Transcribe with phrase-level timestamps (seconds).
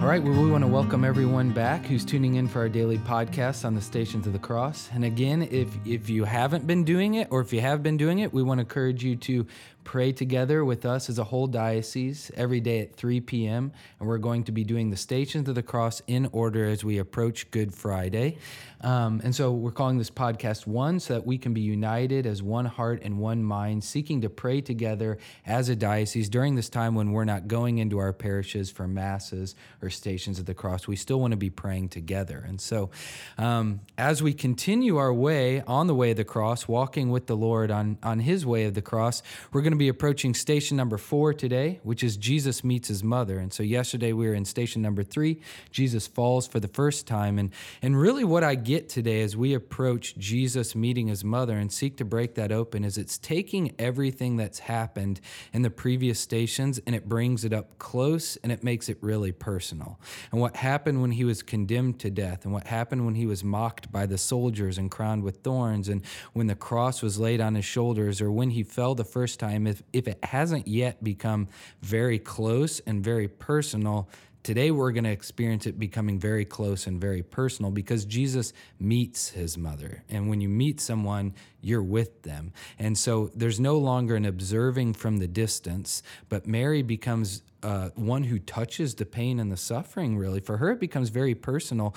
[0.00, 2.96] All right, well, we want to welcome everyone back who's tuning in for our daily
[2.96, 4.88] podcast on the Stations of the Cross.
[4.94, 8.20] And again, if if you haven't been doing it, or if you have been doing
[8.20, 9.46] it, we want to encourage you to
[9.84, 13.72] pray together with us as a whole diocese every day at 3 p.m.
[13.98, 16.98] And we're going to be doing the Stations of the Cross in order as we
[16.98, 18.38] approach Good Friday.
[18.82, 22.42] Um, and so we're calling this podcast One so that we can be united as
[22.42, 26.94] one heart and one mind, seeking to pray together as a diocese during this time
[26.94, 30.86] when we're not going into our parishes for masses or Stations of the Cross.
[30.86, 32.44] We still want to be praying together.
[32.46, 32.90] And so
[33.36, 37.36] um, as we continue our way on the way of the cross, walking with the
[37.36, 39.22] Lord on, on his way of the cross,
[39.52, 43.38] we're going to be approaching station number four today, which is Jesus meets his mother.
[43.38, 45.40] And so yesterday we were in station number three.
[45.70, 47.38] Jesus falls for the first time.
[47.38, 47.50] And,
[47.82, 51.96] and really, what I get today as we approach Jesus meeting his mother and seek
[51.98, 55.20] to break that open is it's taking everything that's happened
[55.52, 59.32] in the previous stations and it brings it up close and it makes it really
[59.32, 59.98] personal.
[60.32, 63.42] And what happened when he was condemned to death, and what happened when he was
[63.42, 67.54] mocked by the soldiers and crowned with thorns, and when the cross was laid on
[67.54, 71.48] his shoulders, or when he fell the first time if, if it hasn't yet become
[71.82, 74.08] very close and very personal,
[74.42, 79.28] today we're going to experience it becoming very close and very personal because Jesus meets
[79.28, 80.02] his mother.
[80.08, 82.52] And when you meet someone, you're with them.
[82.78, 88.24] And so there's no longer an observing from the distance, but Mary becomes uh, one
[88.24, 90.40] who touches the pain and the suffering, really.
[90.40, 91.94] For her, it becomes very personal.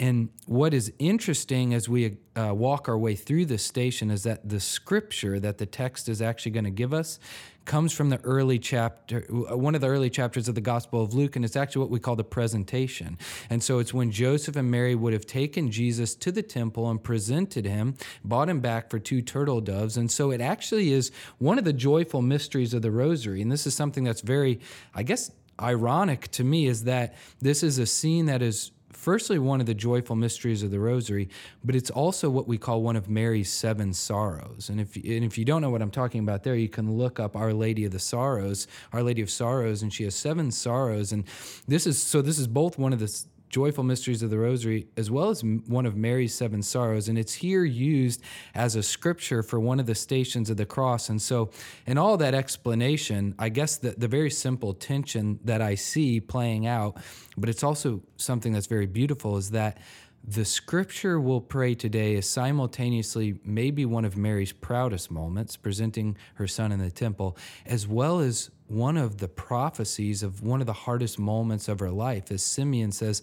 [0.00, 4.48] And what is interesting as we uh, walk our way through this station is that
[4.48, 7.20] the scripture that the text is actually going to give us
[7.64, 11.36] comes from the early chapter, one of the early chapters of the Gospel of Luke,
[11.36, 13.16] and it's actually what we call the presentation.
[13.48, 17.02] And so it's when Joseph and Mary would have taken Jesus to the temple and
[17.02, 19.96] presented him, bought him back for two turtle doves.
[19.96, 23.40] And so it actually is one of the joyful mysteries of the rosary.
[23.40, 24.60] And this is something that's very,
[24.94, 28.72] I guess, ironic to me is that this is a scene that is
[29.04, 31.28] firstly one of the joyful mysteries of the rosary
[31.62, 34.68] but it's also what we call one of mary's seven sorrows.
[34.70, 37.20] And if, and if you don't know what i'm talking about there you can look
[37.20, 41.12] up our lady of the sorrows our lady of sorrows and she has seven sorrows.
[41.12, 41.24] And
[41.68, 45.12] this is so this is both one of the joyful mysteries of the rosary as
[45.12, 48.20] well as one of mary's seven sorrows and it's here used
[48.52, 51.08] as a scripture for one of the stations of the cross.
[51.08, 51.50] And so
[51.86, 56.66] in all that explanation i guess the, the very simple tension that i see playing
[56.66, 56.96] out
[57.36, 59.78] but it's also something that's very beautiful is that
[60.26, 66.46] the scripture we'll pray today is simultaneously maybe one of Mary's proudest moments, presenting her
[66.46, 67.36] son in the temple,
[67.66, 71.90] as well as one of the prophecies of one of the hardest moments of her
[71.90, 72.30] life.
[72.30, 73.22] As Simeon says,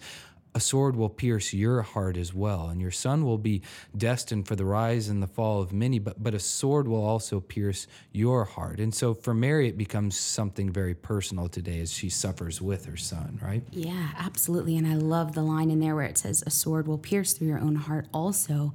[0.54, 3.62] a sword will pierce your heart as well, and your son will be
[3.96, 7.40] destined for the rise and the fall of many, but, but a sword will also
[7.40, 8.80] pierce your heart.
[8.80, 12.98] And so for Mary, it becomes something very personal today as she suffers with her
[12.98, 13.64] son, right?
[13.72, 14.78] Yeah, absolutely.
[14.78, 17.48] And I love the line in there where it says, A sword will pierce through
[17.48, 18.74] your own heart also.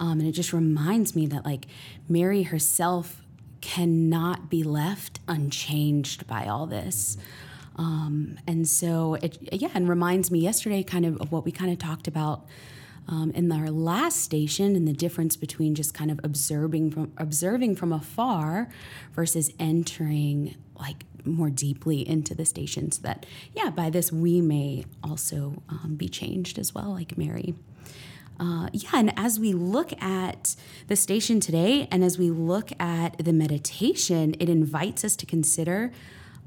[0.00, 1.66] Um, and it just reminds me that, like,
[2.08, 3.22] Mary herself
[3.60, 7.16] cannot be left unchanged by all this.
[7.76, 11.72] Um, and so it, yeah, and reminds me yesterday kind of of what we kind
[11.72, 12.46] of talked about
[13.08, 17.76] um, in our last station and the difference between just kind of observing from observing
[17.76, 18.68] from afar
[19.12, 24.84] versus entering like more deeply into the station so that yeah by this we may
[25.02, 27.54] also um, be changed as well like mary.
[28.40, 30.56] Uh, yeah, and as we look at
[30.88, 35.92] the station today and as we look at the meditation, it invites us to consider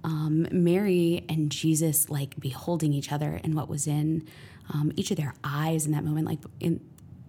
[0.05, 4.27] um, Mary and Jesus like beholding each other and what was in
[4.71, 6.79] um, each of their eyes in that moment, like in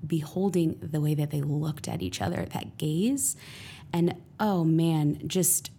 [0.07, 3.35] beholding the way that they looked at each other, that gaze.
[3.95, 5.71] And oh man, just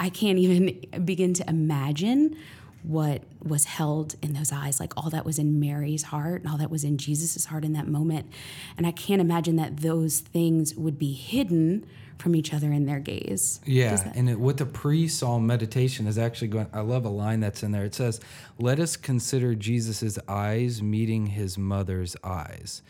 [0.00, 2.36] I can't even begin to imagine
[2.82, 6.58] what was held in those eyes, like all that was in Mary's heart and all
[6.58, 8.28] that was in Jesus's heart in that moment.
[8.76, 11.86] And I can't imagine that those things would be hidden
[12.22, 13.60] from each other in their gaze.
[13.66, 16.68] Yeah, that- and it, with the pre-psalm meditation is actually going.
[16.72, 17.84] I love a line that's in there.
[17.84, 18.20] It says,
[18.58, 22.82] "Let us consider Jesus's eyes meeting his mother's eyes."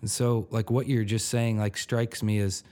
[0.00, 2.64] And so, like what you're just saying, like strikes me as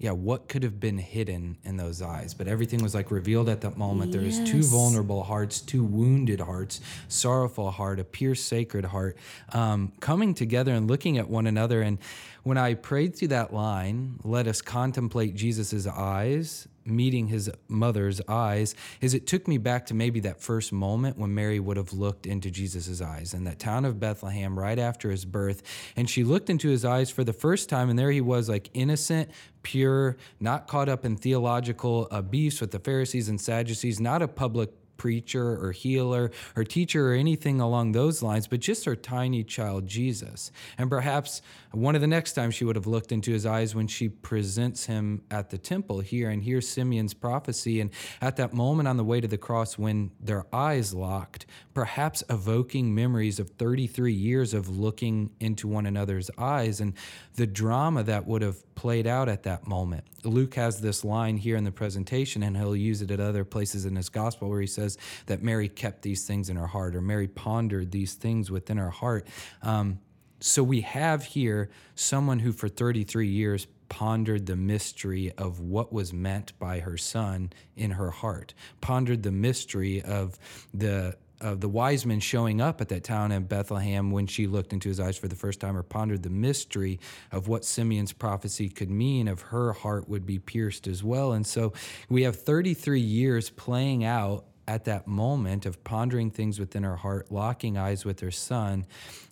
[0.00, 2.32] yeah, what could have been hidden in those eyes?
[2.32, 4.14] But everything was like revealed at that moment.
[4.14, 4.38] Yes.
[4.38, 9.18] There is two vulnerable hearts, two wounded hearts, sorrowful heart, a pure sacred heart,
[9.52, 11.82] um, coming together and looking at one another.
[11.82, 11.98] And
[12.44, 18.74] when I prayed through that line, let us contemplate Jesus's eyes meeting his mother's eyes
[19.00, 22.26] is it took me back to maybe that first moment when Mary would have looked
[22.26, 25.62] into Jesus' eyes in that town of Bethlehem right after his birth.
[25.96, 28.70] And she looked into his eyes for the first time, and there he was, like
[28.74, 29.30] innocent,
[29.62, 34.28] pure, not caught up in theological uh, beefs with the Pharisees and Sadducees, not a
[34.28, 39.42] public preacher or healer or teacher or anything along those lines, but just her tiny
[39.42, 40.52] child, Jesus.
[40.76, 41.40] And perhaps
[41.72, 44.84] one of the next times she would have looked into his eyes when she presents
[44.84, 47.80] him at the temple here and hears Simeon's prophecy.
[47.80, 47.88] And
[48.20, 52.94] at that moment on the way to the cross, when their eyes locked, perhaps evoking
[52.94, 56.92] memories of 33 years of looking into one another's eyes and
[57.36, 60.04] the drama that would have played out at that moment.
[60.24, 63.84] Luke has this line here in the presentation, and he'll use it at other places
[63.84, 64.89] in his gospel where he says
[65.26, 68.90] that Mary kept these things in her heart, or Mary pondered these things within her
[68.90, 69.26] heart.
[69.62, 70.00] Um,
[70.40, 76.12] so we have here someone who, for 33 years, pondered the mystery of what was
[76.12, 80.38] meant by her son in her heart, pondered the mystery of
[80.72, 84.74] the of the wise men showing up at that town in Bethlehem when she looked
[84.74, 87.00] into his eyes for the first time or pondered the mystery
[87.32, 91.32] of what Simeon's prophecy could mean of her heart would be pierced as well.
[91.32, 91.72] And so
[92.10, 97.30] we have 33 years playing out at that moment of pondering things within her heart,
[97.30, 98.86] locking eyes with her son.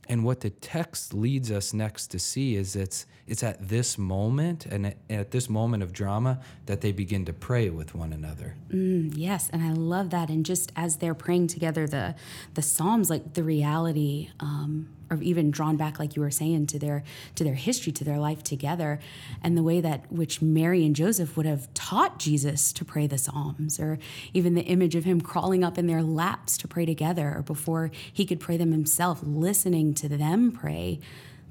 [0.08, 4.64] And what the text leads us next to see is it's it's at this moment
[4.64, 8.56] and at, at this moment of drama that they begin to pray with one another.
[8.70, 10.30] Mm, yes, and I love that.
[10.30, 12.14] And just as they're praying together, the
[12.54, 16.78] the Psalms, like the reality, um, or even drawn back, like you were saying, to
[16.78, 17.02] their
[17.34, 19.00] to their history, to their life together,
[19.42, 23.18] and the way that which Mary and Joseph would have taught Jesus to pray the
[23.18, 23.98] Psalms, or
[24.34, 27.90] even the image of him crawling up in their laps to pray together, or before
[28.12, 31.00] he could pray them himself, listening to them pray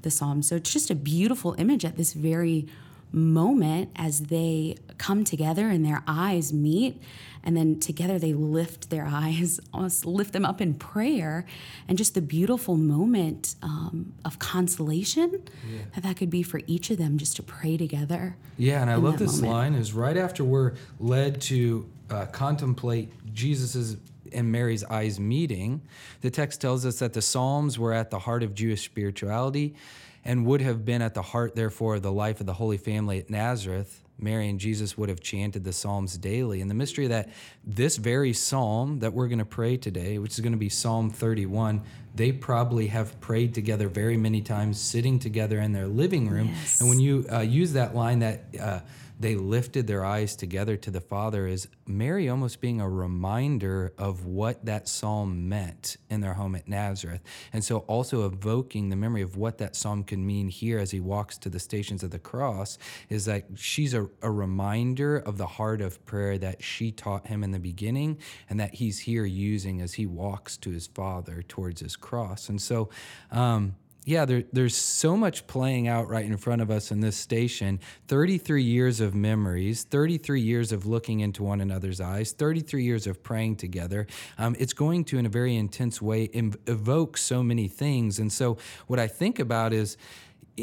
[0.02, 0.48] the Psalms.
[0.48, 2.66] So it's just a beautiful image at this very
[3.12, 7.00] moment as they come together and their eyes meet
[7.42, 11.46] and then together they lift their eyes almost lift them up in prayer
[11.86, 15.78] and just the beautiful moment um, of consolation yeah.
[15.94, 18.94] that that could be for each of them just to pray together yeah and i
[18.94, 19.52] love this moment.
[19.52, 23.96] line is right after we're led to uh, contemplate jesus's
[24.30, 25.80] and Mary's eyes meeting,
[26.20, 29.74] the text tells us that the Psalms were at the heart of Jewish spirituality
[30.24, 33.18] and would have been at the heart, therefore, of the life of the Holy Family
[33.18, 34.02] at Nazareth.
[34.20, 36.60] Mary and Jesus would have chanted the Psalms daily.
[36.60, 37.28] And the mystery that
[37.64, 41.08] this very psalm that we're going to pray today, which is going to be Psalm
[41.08, 41.82] 31,
[42.14, 46.48] they probably have prayed together very many times, sitting together in their living room.
[46.48, 46.80] Yes.
[46.80, 48.80] And when you uh, use that line that uh,
[49.20, 54.26] they lifted their eyes together to the Father is Mary almost being a reminder of
[54.26, 57.20] what that psalm meant in their home at Nazareth.
[57.52, 61.00] And so also evoking the memory of what that psalm can mean here as he
[61.00, 62.78] walks to the stations of the cross
[63.08, 67.42] is that she's a, a reminder of the heart of prayer that she taught him
[67.42, 68.18] in the beginning
[68.48, 72.07] and that he's here using as he walks to his Father towards his cross.
[72.48, 72.88] And so,
[73.30, 73.74] um,
[74.08, 77.78] yeah, there, there's so much playing out right in front of us in this station.
[78.06, 83.22] 33 years of memories, 33 years of looking into one another's eyes, 33 years of
[83.22, 84.06] praying together.
[84.38, 86.24] Um, it's going to, in a very intense way,
[86.66, 88.18] evoke so many things.
[88.18, 88.56] And so,
[88.86, 89.98] what I think about is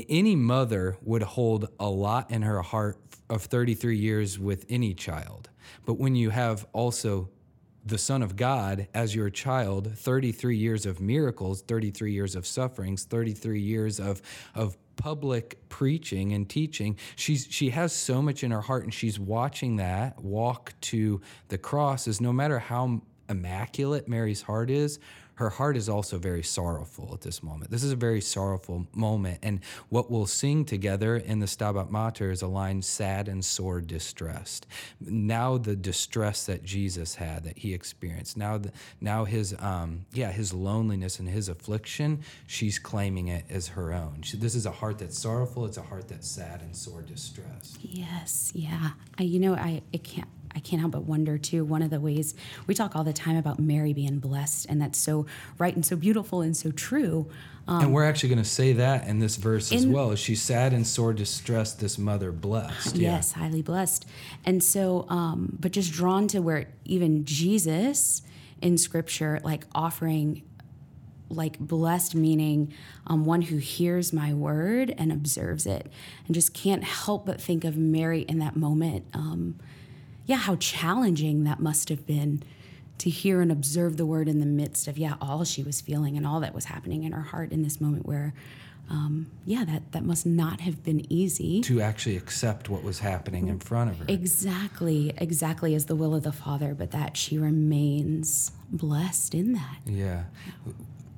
[0.09, 2.99] any mother would hold a lot in her heart
[3.29, 5.49] of 33 years with any child.
[5.85, 7.29] But when you have also
[7.85, 13.03] the Son of God as your child, 33 years of miracles, 33 years of sufferings,
[13.03, 14.21] 33 years of,
[14.55, 16.97] of public preaching and teaching.
[17.15, 21.57] She's she has so much in her heart and she's watching that walk to the
[21.57, 24.99] cross is no matter how immaculate Mary's heart is,
[25.35, 27.71] her heart is also very sorrowful at this moment.
[27.71, 29.39] This is a very sorrowful moment.
[29.43, 33.81] And what we'll sing together in the Stabat Mater is a line sad and sore
[33.81, 34.65] distressed.
[34.99, 40.31] Now the distress that Jesus had, that he experienced, now the, now his um, yeah,
[40.31, 44.21] his loneliness and his affliction, she's claiming it as her own.
[44.21, 47.77] She, this is a heart that's sorrowful, it's a heart that's sad and sore distressed.
[47.81, 48.91] Yes, yeah.
[49.17, 51.65] I, you know, I it can't I can't help but wonder too.
[51.65, 52.33] One of the ways
[52.65, 55.25] we talk all the time about Mary being blessed, and that's so
[55.57, 57.29] right and so beautiful and so true.
[57.67, 60.15] Um, and we're actually going to say that in this verse in, as well.
[60.15, 62.95] She's sad and sore distressed, this mother blessed.
[62.95, 63.43] Yes, yeah.
[63.43, 64.05] highly blessed.
[64.45, 68.21] And so, um, but just drawn to where even Jesus
[68.61, 70.43] in scripture, like offering
[71.27, 72.71] like blessed meaning
[73.07, 75.91] um, one who hears my word and observes it
[76.27, 79.55] and just can't help but think of mary in that moment um,
[80.25, 82.43] yeah, how challenging that must have been
[82.97, 86.17] to hear and observe the word in the midst of, yeah, all she was feeling
[86.17, 88.33] and all that was happening in her heart in this moment where,
[88.89, 91.61] um, yeah, that, that must not have been easy.
[91.61, 94.05] To actually accept what was happening in front of her.
[94.07, 99.79] Exactly, exactly as the will of the Father, but that she remains blessed in that.
[99.85, 100.23] Yeah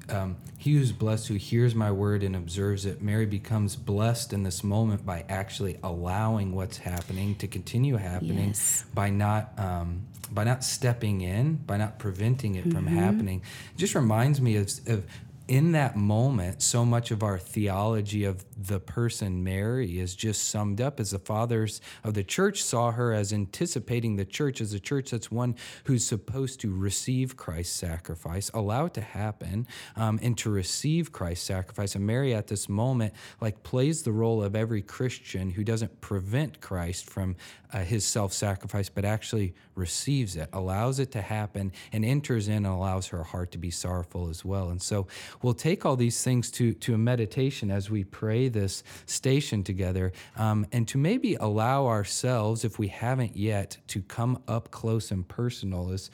[0.09, 4.43] um, he who's blessed who hears my word and observes it mary becomes blessed in
[4.43, 8.85] this moment by actually allowing what's happening to continue happening yes.
[8.93, 12.71] by not um, by not stepping in, by not preventing it mm-hmm.
[12.71, 13.41] from happening,
[13.73, 15.05] it just reminds me of, of
[15.47, 20.81] in that moment, so much of our theology of the person Mary is just summed
[20.81, 24.79] up as the fathers of the church saw her as anticipating the church as a
[24.79, 30.37] church that's one who's supposed to receive Christ's sacrifice, allow it to happen, um, and
[30.39, 31.95] to receive Christ's sacrifice.
[31.95, 36.59] And Mary, at this moment, like plays the role of every Christian who doesn't prevent
[36.59, 37.37] Christ from
[37.71, 42.57] uh, his self sacrifice, but actually receives it, allows it to happen, and enters in
[42.57, 44.69] and allows her heart to be sorrowful as well.
[44.69, 45.07] And so
[45.41, 50.11] we'll take all these things to, to a meditation as we pray this station together,
[50.35, 55.27] um, and to maybe allow ourselves, if we haven't yet, to come up close and
[55.27, 56.09] personal as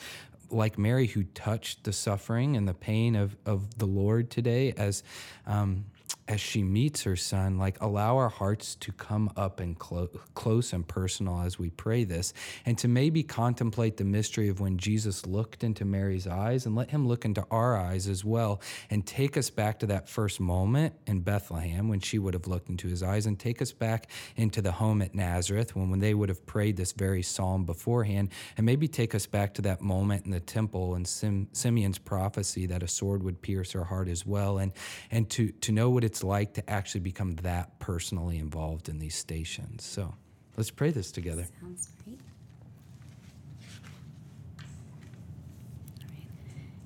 [0.50, 5.04] like Mary, who touched the suffering and the pain of, of the Lord today, as
[5.48, 5.86] um,
[6.28, 10.72] as she meets her son, like allow our hearts to come up and clo- close
[10.72, 12.34] and personal as we pray this,
[12.66, 16.92] and to maybe contemplate the mystery of when Jesus looked into Mary's eyes and let
[16.92, 20.94] him look into our eyes as well, and take us back to that first moment
[21.08, 24.62] in Bethlehem when she would have looked into his eyes, and take us back into
[24.62, 28.66] the home at Nazareth when, when they would have prayed this very psalm beforehand, and
[28.66, 32.82] maybe take us back to that moment in the temple and Sim- Simeon's prophecy that
[32.82, 34.72] a sword would pierce her heart as well, and,
[35.12, 39.16] and to, to know what it's like to actually become that personally involved in these
[39.16, 39.86] stations.
[39.86, 40.14] So
[40.58, 41.48] let's pray this together.
[41.62, 42.20] Sounds great.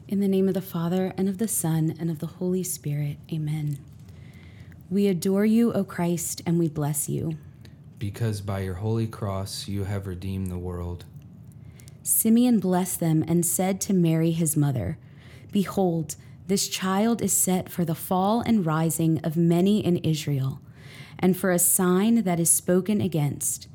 [0.07, 3.17] In the name of the Father, and of the Son, and of the Holy Spirit,
[3.33, 3.79] amen.
[4.89, 7.37] We adore you, O Christ, and we bless you.
[7.99, 11.03] Because by your holy cross you have redeemed the world.
[12.03, 14.97] Simeon blessed them and said to Mary his mother,
[15.51, 16.15] Behold,
[16.47, 20.61] this child is set for the fall and rising of many in Israel,
[21.19, 23.67] and for a sign that is spoken against,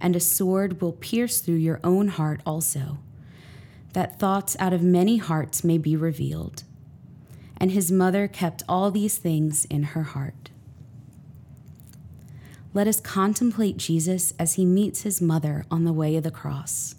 [0.00, 2.98] and a sword will pierce through your own heart also,
[3.92, 6.62] that thoughts out of many hearts may be revealed.
[7.56, 10.50] And his mother kept all these things in her heart.
[12.72, 16.94] Let us contemplate Jesus as he meets his mother on the way of the cross.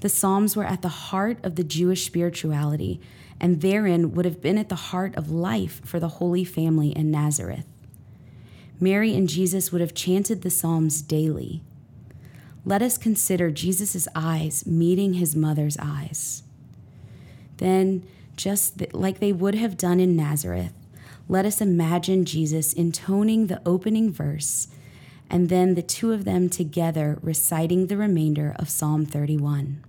[0.00, 3.00] The Psalms were at the heart of the Jewish spirituality
[3.40, 7.10] and therein would have been at the heart of life for the Holy Family in
[7.10, 7.66] Nazareth.
[8.78, 11.62] Mary and Jesus would have chanted the Psalms daily.
[12.64, 16.42] Let us consider Jesus' eyes meeting his mother's eyes.
[17.56, 20.72] Then, just like they would have done in Nazareth,
[21.28, 24.68] let us imagine Jesus intoning the opening verse
[25.30, 29.84] and then the two of them together reciting the remainder of Psalm 31.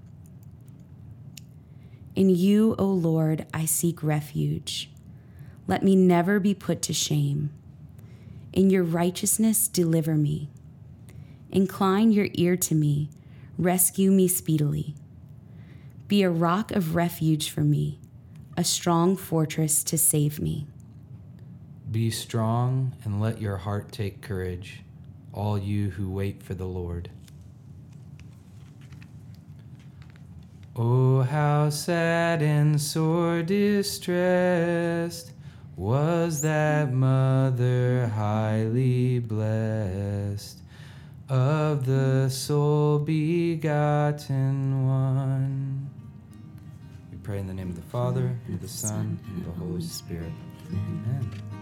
[2.16, 4.92] In you, O Lord, I seek refuge.
[5.68, 7.52] Let me never be put to shame.
[8.52, 10.50] In your righteousness, deliver me.
[11.52, 13.10] Incline your ear to me,
[13.58, 14.96] rescue me speedily.
[16.08, 18.00] Be a rock of refuge for me,
[18.58, 20.68] a strong fortress to save me.
[21.90, 24.84] Be strong and let your heart take courage,
[25.34, 27.10] all you who wait for the Lord.
[30.74, 35.34] Oh, how sad and sore distressed
[35.76, 40.60] was that mother highly blessed
[41.28, 45.90] of the sole begotten one.
[47.12, 49.66] We pray in the name of the Father, and of the Son, and of the
[49.66, 50.32] Holy Spirit.
[50.70, 51.61] Amen.